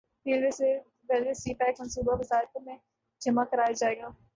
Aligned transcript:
railway 0.25 1.33
سی 1.33 1.53
pack 1.53 1.79
منصوبہ 1.79 2.13
وزارت 2.19 2.57
میں 2.65 2.77
جمع 3.21 3.43
کرایا 3.43 3.71
جائے 3.77 3.97
گا 3.97 4.09